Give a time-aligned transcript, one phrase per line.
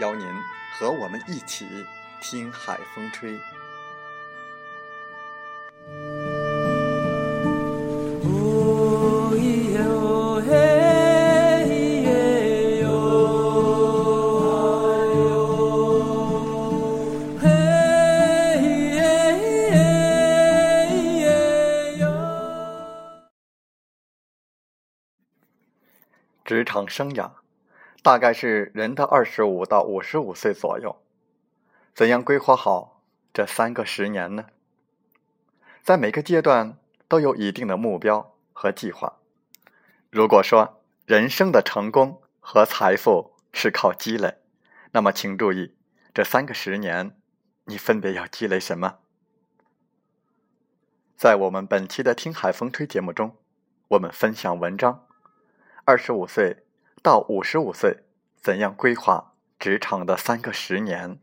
[0.00, 0.26] 邀您
[0.72, 1.66] 和我们一起
[2.20, 3.38] 听海风吹。
[26.44, 27.30] 职场生涯。
[28.04, 30.94] 大概是人的二十五到五十五岁左右，
[31.94, 34.48] 怎样规划好这三个十年呢？
[35.82, 36.76] 在每个阶段
[37.08, 39.20] 都有一定的目标和计划。
[40.10, 44.36] 如果说人生的成功和财富是靠积累，
[44.92, 45.74] 那么请注意，
[46.12, 47.16] 这三个十年
[47.64, 48.98] 你分别要积累什么？
[51.16, 53.34] 在我们本期的《听海风吹》节目中，
[53.88, 55.06] 我们分享文章：
[55.86, 56.63] 二十五岁。
[57.04, 57.98] 到五十五岁，
[58.40, 61.18] 怎样规划职场的三个十年？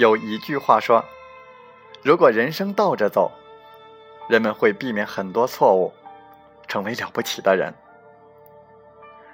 [0.00, 1.04] 有一句话说
[2.02, 3.30] ：“如果人生倒着走，
[4.30, 5.92] 人们会避免很多错误，
[6.66, 7.74] 成为了不起的人。”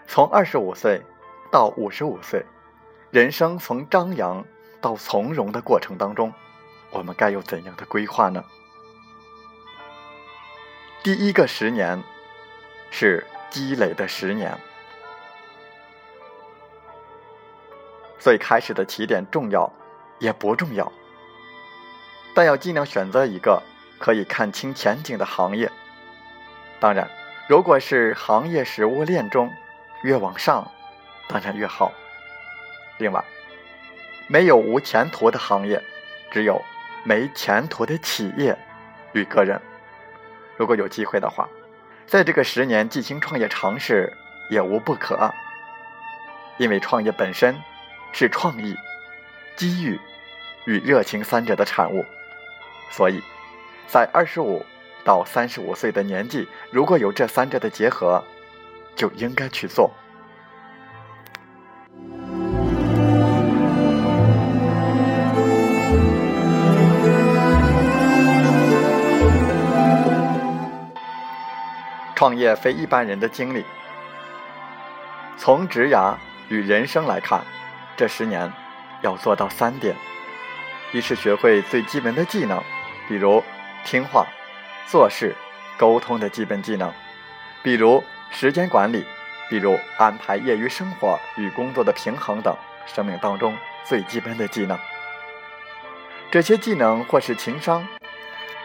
[0.09, 1.00] 从二十五岁
[1.53, 2.44] 到五十五岁，
[3.12, 4.44] 人生从张扬
[4.81, 6.34] 到从容的过程当中，
[6.91, 8.44] 我们该有怎样的规划呢？
[11.04, 12.03] 第一个十年
[12.91, 14.59] 是积累的十年，
[18.19, 19.72] 最开始的起点重要。
[20.19, 20.91] 也不重要，
[22.34, 23.62] 但要尽量选择一个
[23.99, 25.71] 可以看清前景的行业。
[26.81, 27.09] 当然，
[27.49, 29.53] 如果是行业食物链中
[30.03, 30.71] 越往上，
[31.28, 31.93] 当然越好。
[32.99, 33.25] 另外，
[34.27, 35.82] 没有无前途的行业，
[36.31, 36.62] 只有
[37.04, 38.56] 没前途的企业
[39.12, 39.60] 与个人。
[40.56, 41.48] 如果有机会的话，
[42.06, 44.12] 在这个十年进行创业尝试
[44.50, 45.33] 也无不可，
[46.56, 47.56] 因为创业本身
[48.12, 48.75] 是创意。
[49.56, 49.99] 机遇
[50.67, 52.05] 与热情三者的产物，
[52.91, 53.22] 所以，
[53.89, 54.65] 在二十五
[55.03, 58.22] 到三十五岁的年纪，如果有这三者的结合，
[58.95, 59.91] 就应该去做。
[72.15, 73.65] 创业非一般人的经历，
[75.36, 76.15] 从职涯
[76.48, 77.42] 与人生来看，
[77.97, 78.53] 这十年。
[79.03, 79.95] 要做到三点：
[80.93, 82.63] 一是学会最基本的技能，
[83.09, 83.43] 比如
[83.84, 84.27] 听话、
[84.87, 85.34] 做事、
[85.77, 86.91] 沟通的基本技能；
[87.63, 89.04] 比如时间管理，
[89.48, 92.57] 比如安排业余生活与工作的平衡等，
[92.87, 94.78] 生命当中最基本的技能。
[96.31, 97.87] 这些技能或是情商，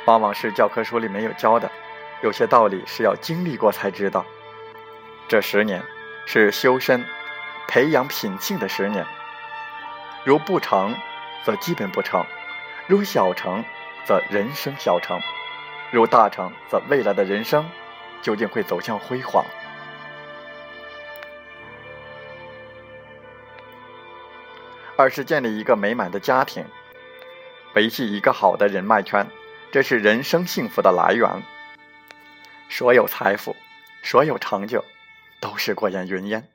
[0.06, 1.69] 往往是教科书里没有教的，
[2.24, 4.25] 有些道理是要经历过才知道。
[5.27, 5.81] 这十年
[6.25, 7.06] 是修身、
[7.68, 9.06] 培养品性的十年。
[10.23, 10.95] 如不成，
[11.44, 12.23] 则基本不成；
[12.88, 13.63] 如小成，
[14.06, 15.19] 则人生小成；
[15.91, 17.68] 如大成，则未来的人生
[18.21, 19.44] 究竟会走向辉煌。
[24.95, 26.63] 二是建立一个美满的家庭，
[27.74, 29.27] 维系一个好的人脉圈，
[29.71, 31.27] 这是人生幸福的来源。
[32.69, 33.56] 所有财富、
[34.03, 34.85] 所有成就、
[35.39, 36.47] 都是过眼云烟。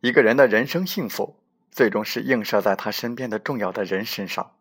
[0.00, 1.36] 一个人的人生幸福，
[1.74, 4.52] 最终是映射在他身边的重要的人身上。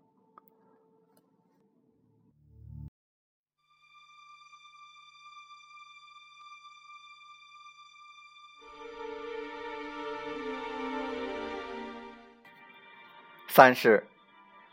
[13.47, 14.07] 三是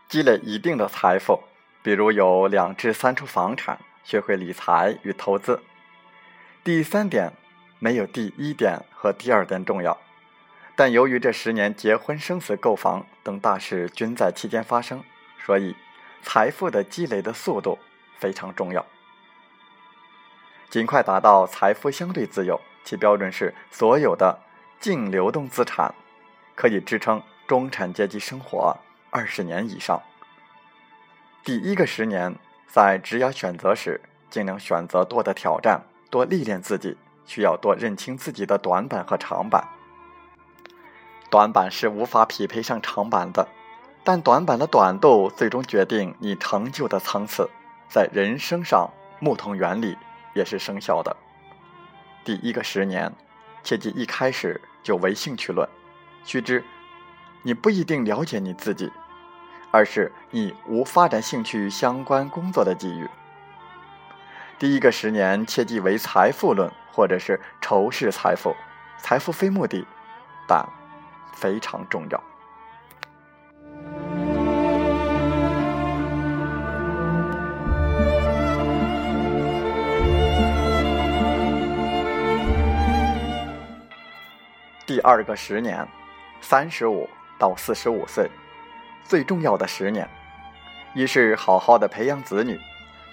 [0.08, 1.42] 积累一定的财富，
[1.82, 5.60] 比如有两至三处房产，学会理财与投资。
[6.64, 7.34] 第三点
[7.78, 10.00] 没有第一点和第二点重要，
[10.80, 15.04] 但由于这十年结婚、生死、购房等大事均在期间发生，
[15.44, 15.76] 所以
[16.22, 17.78] 财富的积累的速度
[18.18, 18.86] 非常重要。
[20.70, 24.38] 尽快达到财富相对自由，其标准是所有的
[24.80, 25.94] 净流动资产
[26.54, 27.22] 可以支撑。
[27.46, 28.74] 中产阶级生活
[29.10, 30.00] 二十年以上，
[31.44, 32.34] 第一个十年
[32.66, 34.00] 在职业选择时，
[34.30, 39.62] 尽量选择多的挑战，多历练自己，需要多认清自己的短板和长板。
[41.30, 43.46] 短板是无法匹配上长板的，
[44.02, 47.48] 但短板的短度最终决定你成就的层次。
[47.88, 48.90] 在人生上，
[49.20, 49.96] 木桶原理
[50.34, 51.16] 也是生效的。
[52.24, 53.12] 第一个十年，
[53.62, 55.68] 切记一开始就唯兴趣论，
[56.24, 56.64] 须知。
[57.42, 58.92] 你不一定了解你自己，
[59.70, 63.08] 而是你无发展兴趣相关工作的机遇。
[64.58, 68.54] 第一个十年，切记为财富论，或者是仇视财富。
[68.98, 69.86] 财富非目的，
[70.46, 70.68] 但
[71.40, 72.22] 非常重要。
[84.86, 85.86] 第二个十年，
[86.40, 87.08] 三十五。
[87.40, 88.30] 到四十五岁，
[89.02, 90.06] 最重要的十年，
[90.94, 92.60] 一是好好的培养子女，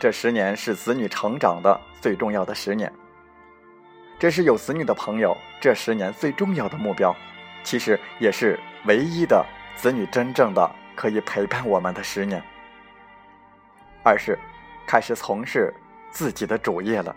[0.02, 2.92] 这十年是子女成长的最重要的十年。
[4.20, 7.16] 这是有子女的朋友这十年最重要的目标，
[7.64, 9.46] 其实也是唯一的
[9.76, 12.42] 子女真正的可以陪伴我们的十年。
[14.04, 14.38] 二是
[14.86, 15.74] 开始从事
[16.10, 17.16] 自己的主业了，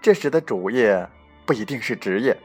[0.00, 1.06] 这时的主业
[1.44, 2.36] 不一定是职业，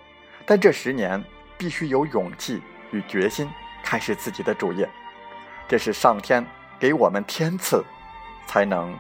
[0.46, 1.24] 但这十年
[1.58, 3.50] 必须有勇气与决心。
[3.84, 4.88] 开始自己的主业，
[5.68, 6.46] 这是上天
[6.80, 7.84] 给我们天赐，
[8.46, 8.96] 才能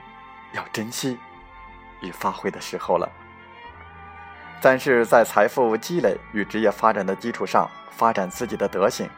[0.53, 1.17] 要珍惜
[2.01, 3.09] 与发挥的时候了。
[4.61, 9.09] 三是，在财富积累与职业发展的基础上，发展自己的德行，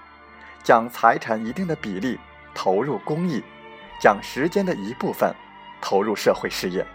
[0.63, 2.17] 将财产一定的比例
[2.55, 3.43] 投入公益，
[3.99, 5.35] 将时间的一部分
[5.81, 6.85] 投入社会事业。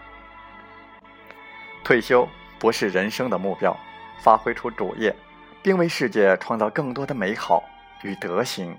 [1.83, 3.77] 退休不是人生的目标，
[4.19, 5.15] 发挥出主业，
[5.61, 7.63] 并为世界创造更多的美好。
[8.01, 8.75] 与德行，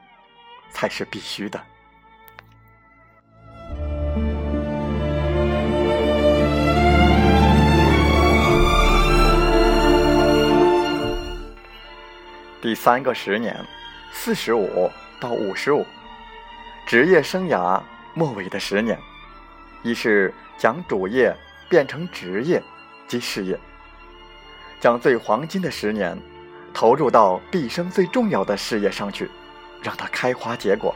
[0.70, 1.60] 才是必须的。
[12.60, 13.56] 第三个十年，
[14.12, 15.86] 四十五到五十五，
[16.84, 17.80] 职业生涯
[18.12, 18.98] 末尾的十年，
[19.82, 21.34] 一是将主业
[21.70, 22.62] 变成职业
[23.08, 23.58] 及事业，
[24.78, 26.16] 将最黄金的十年。
[26.72, 29.28] 投入到毕生最重要的事业上去，
[29.82, 30.94] 让它开花结果。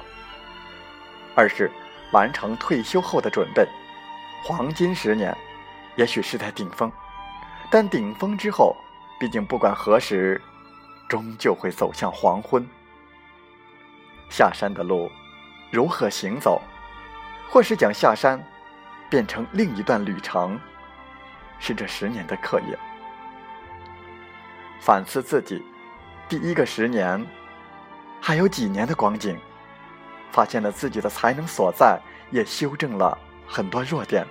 [1.35, 1.69] 二是
[2.13, 3.67] 完成退休后的准备，
[4.45, 5.37] 黄金十年，
[5.97, 6.93] 也许是在顶峰，
[7.71, 8.77] 但顶峰之后，
[9.19, 10.41] 毕竟不管何时，
[11.15, 12.67] 终究会走向黄昏。
[14.29, 15.09] 下山的路，
[15.71, 16.61] 如何行走，
[17.49, 18.45] 或是将下山
[19.09, 20.59] 变成另一段旅程，
[21.61, 22.77] 是这十年的课业。
[24.81, 25.65] 反思自己，
[26.29, 27.25] 第一个十年，
[28.21, 29.39] 还有几年的光景，
[30.33, 31.97] 发现了自己的才能所在，
[32.33, 33.17] 也修正了
[33.47, 34.27] 很多弱点，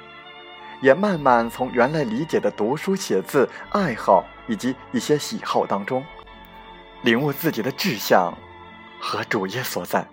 [0.81, 6.03] 也慢慢从原来理解的读书写字爱好以及一些喜好当中，
[7.03, 8.33] 领悟自己的志向
[8.99, 10.05] 和主业所在。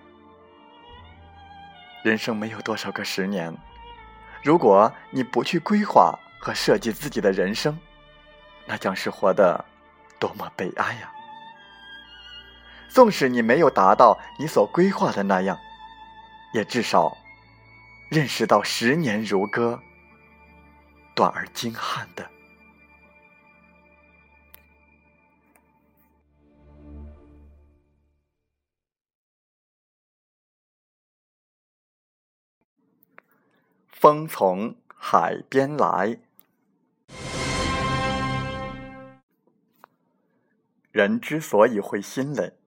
[2.03, 3.55] 人生没有多少个十年，
[4.43, 7.77] 如果你不去规划和设计自己的人生，
[8.65, 9.65] 那将是活的。
[10.19, 11.11] 多么悲哀呀！
[12.89, 15.57] 纵使你没有达到你所规划的那样，
[16.53, 17.17] 也至少
[18.07, 19.81] 认识到十年如歌，
[21.15, 22.29] 短而精悍的
[34.01, 36.17] 风从海边来。
[40.91, 42.57] 人之所以会心累，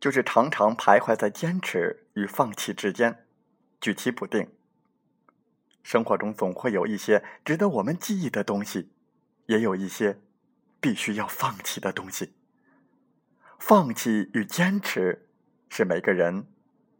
[0.00, 3.26] 就是常常徘徊在坚持与放弃之间，
[3.82, 4.48] 举棋不定。
[5.82, 8.90] 生活中总会有一些值得我们记忆的东西，
[9.44, 10.18] 也有一些
[10.80, 12.32] 必须要放弃的东西。
[13.58, 15.28] 放弃与坚持，
[15.68, 16.46] 是每个人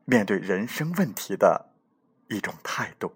[0.04, 1.70] 面对人生问题的
[2.28, 3.14] 一种态度。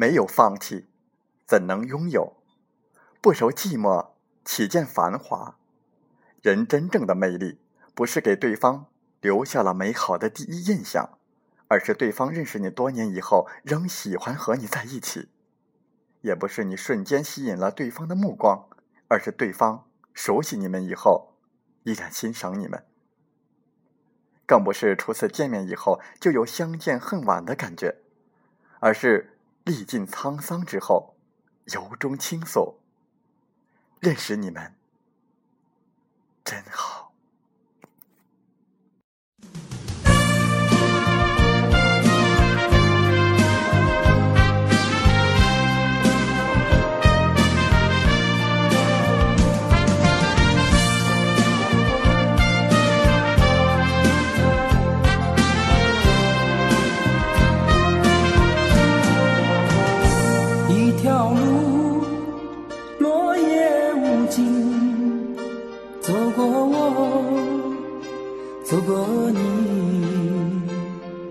[0.00, 0.86] 没有放弃，
[1.44, 2.42] 怎能拥有？
[3.20, 4.12] 不愁寂寞，
[4.46, 5.58] 岂见繁华？
[6.40, 7.58] 人真正的魅力，
[7.94, 8.86] 不是给对方
[9.20, 11.18] 留下了美好的第一印象，
[11.68, 15.28] 而是对方认识你多年以后仍喜欢和你在一起；
[16.22, 18.70] 也不是你瞬间吸引了对方的目光，
[19.08, 21.34] 而是对方熟悉你们以后
[21.82, 22.80] 依然欣赏你们；
[24.46, 27.98] 更不是初次见面以后就有相见恨晚的感觉，
[28.78, 29.36] 而是
[29.70, 31.14] 历尽沧桑之后
[31.66, 32.80] 由衷倾诉。
[34.00, 34.74] 认识你们
[36.44, 37.09] 真好。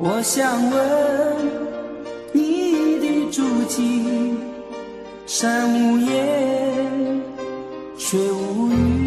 [0.01, 0.79] 我想问
[2.31, 4.33] 你的足迹，
[5.25, 7.21] 山无言，
[7.97, 8.98] 水无语。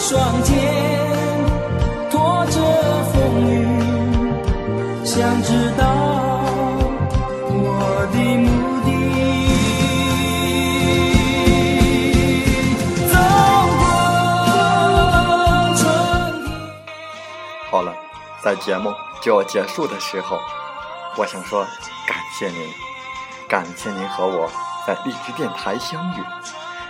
[0.00, 0.54] 双肩
[2.08, 2.60] 拖着
[3.12, 3.16] 风
[3.50, 3.50] 雨，
[5.04, 5.82] 想知道
[7.50, 8.48] 我的目
[8.86, 8.88] 的。
[13.10, 13.14] 走
[13.76, 13.82] 过
[15.74, 15.82] 春
[16.46, 16.56] 天。
[17.70, 17.92] 好了，
[18.40, 20.38] 在节目就要结束的时候，
[21.16, 21.66] 我想说
[22.06, 22.72] 感谢您，
[23.48, 24.48] 感谢您和我
[24.86, 26.22] 在荔枝电台相遇，